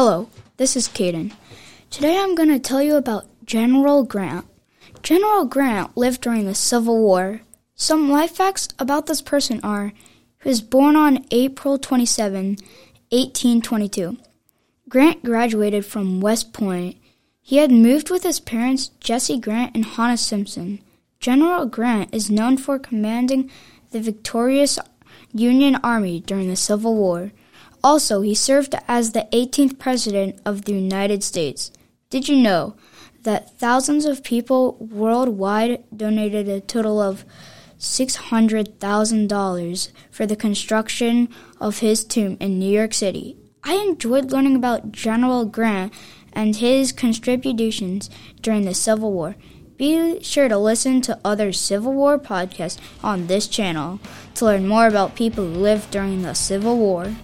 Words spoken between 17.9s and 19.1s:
with his parents,